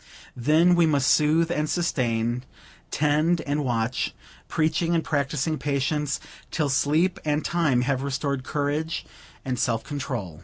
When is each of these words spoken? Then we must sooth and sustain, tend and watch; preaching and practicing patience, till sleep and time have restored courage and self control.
Then 0.35 0.73
we 0.73 0.87
must 0.87 1.11
sooth 1.11 1.51
and 1.51 1.69
sustain, 1.69 2.43
tend 2.89 3.41
and 3.41 3.63
watch; 3.63 4.15
preaching 4.47 4.95
and 4.95 5.03
practicing 5.03 5.59
patience, 5.59 6.19
till 6.49 6.69
sleep 6.69 7.19
and 7.23 7.45
time 7.45 7.81
have 7.81 8.01
restored 8.01 8.43
courage 8.43 9.05
and 9.45 9.59
self 9.59 9.83
control. 9.83 10.39